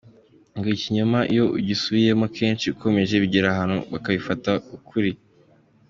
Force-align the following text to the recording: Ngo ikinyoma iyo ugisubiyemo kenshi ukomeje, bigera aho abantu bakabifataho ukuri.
Ngo 0.57 0.67
ikinyoma 0.75 1.19
iyo 1.33 1.45
ugisubiyemo 1.57 2.25
kenshi 2.37 2.65
ukomeje, 2.73 3.13
bigera 3.23 3.47
aho 3.49 3.55
abantu 3.55 3.77
bakabifataho 3.93 4.63
ukuri. 4.77 5.11